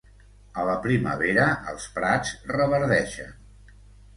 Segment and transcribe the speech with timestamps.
[0.61, 3.37] A la primavera els prats reverdeixen.